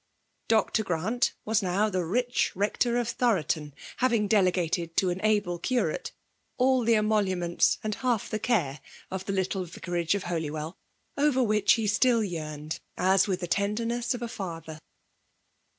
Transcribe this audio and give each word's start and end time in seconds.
Dr. 0.47 0.83
Grant 0.83 1.35
was 1.45 1.61
now 1.61 1.87
the 1.87 2.03
rich 2.03 2.51
rector 2.55 2.97
of 2.97 3.07
Thoroton, 3.09 3.71
having 3.97 4.27
delegated 4.27 4.97
to 4.97 5.11
an 5.11 5.21
able 5.21 5.59
curate 5.59 6.11
all 6.57 6.83
the 6.83 6.95
emoluments 6.95 7.77
and 7.83 7.93
half 7.93 8.27
the 8.27 8.39
care 8.39 8.79
of 9.11 9.25
the 9.25 9.31
little 9.33 9.63
vicarage 9.63 10.15
of 10.15 10.23
Holywell, 10.23 10.75
over 11.19 11.43
which 11.43 11.73
he 11.73 11.85
still 11.85 12.23
yearned, 12.23 12.79
as 12.97 13.27
with 13.27 13.41
the 13.41 13.47
tenderness 13.47 14.15
of 14.15 14.23
a 14.23 14.27
father. 14.27 14.79